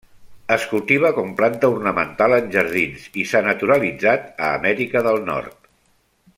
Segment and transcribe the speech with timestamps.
[0.53, 5.73] Es cultiva com planta ornamental en jardins i s'ha naturalitzat a Amèrica del Nord.